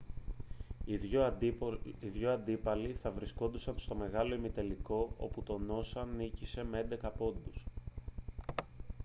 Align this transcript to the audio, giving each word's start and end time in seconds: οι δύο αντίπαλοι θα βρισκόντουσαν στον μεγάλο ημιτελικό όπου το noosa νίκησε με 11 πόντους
οι 0.85 0.97
δύο 2.11 2.29
αντίπαλοι 2.31 2.97
θα 3.01 3.11
βρισκόντουσαν 3.11 3.77
στον 3.79 3.97
μεγάλο 3.97 4.35
ημιτελικό 4.35 5.13
όπου 5.17 5.43
το 5.43 5.59
noosa 5.69 6.03
νίκησε 6.17 6.63
με 6.63 6.87
11 7.01 7.09
πόντους 7.17 7.65